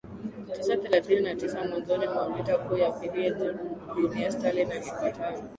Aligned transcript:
tisa 0.53 0.77
thelathini 0.77 1.21
na 1.21 1.35
tisa 1.35 1.63
mwanzoni 1.67 2.07
mwa 2.07 2.29
vita 2.29 2.57
kuu 2.57 2.77
ya 2.77 2.91
pili 2.91 3.25
ya 3.27 3.33
dunia 3.95 4.31
Stalin 4.31 4.71
alipatani 4.71 5.43